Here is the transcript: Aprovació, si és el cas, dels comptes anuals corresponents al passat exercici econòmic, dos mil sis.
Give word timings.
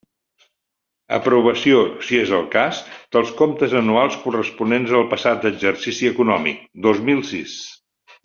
Aprovació, 1.17 1.81
si 2.07 2.17
és 2.21 2.31
el 2.37 2.47
cas, 2.55 2.79
dels 3.17 3.33
comptes 3.41 3.75
anuals 3.83 4.17
corresponents 4.23 4.95
al 5.01 5.07
passat 5.13 5.47
exercici 5.51 6.11
econòmic, 6.15 6.65
dos 6.89 7.03
mil 7.13 7.23
sis. 7.35 7.55